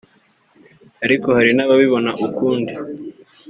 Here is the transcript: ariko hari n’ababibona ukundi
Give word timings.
ariko 1.05 1.27
hari 1.37 1.51
n’ababibona 1.53 2.09
ukundi 2.27 2.73